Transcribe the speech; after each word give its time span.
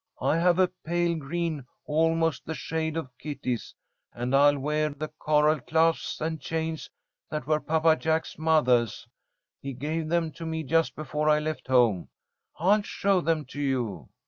I 0.19 0.39
have 0.39 0.57
a 0.57 0.67
pale 0.83 1.13
green 1.15 1.67
almost 1.85 2.47
the 2.47 2.55
shade 2.55 2.97
of 2.97 3.15
Kitty's, 3.19 3.75
and 4.11 4.35
I'll 4.35 4.57
wear 4.57 4.89
the 4.89 5.09
coral 5.09 5.59
clasps 5.59 6.19
and 6.19 6.41
chains 6.41 6.89
that 7.29 7.45
were 7.45 7.59
Papa 7.59 7.95
Jack's 7.97 8.39
mothah's. 8.39 9.07
He 9.61 9.73
gave 9.73 10.09
them 10.09 10.31
to 10.31 10.45
me 10.47 10.63
just 10.63 10.95
before 10.95 11.29
I 11.29 11.37
left 11.37 11.67
home. 11.67 12.09
I'll 12.57 12.81
show 12.81 13.21
them 13.21 13.45
to 13.49 13.61
you." 13.61 14.09